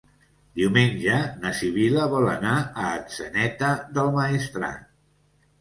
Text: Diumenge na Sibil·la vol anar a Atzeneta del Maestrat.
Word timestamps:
Diumenge 0.59 1.17
na 1.43 1.51
Sibil·la 1.59 2.07
vol 2.15 2.25
anar 2.31 2.55
a 2.61 2.89
Atzeneta 2.97 3.71
del 3.99 4.11
Maestrat. 4.17 4.93